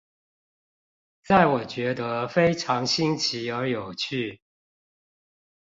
[1.23, 4.41] 在我覺得非常新奇而有趣